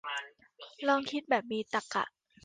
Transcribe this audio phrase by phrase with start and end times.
[0.85, 2.03] อยากคิดแบบมีตรรกะ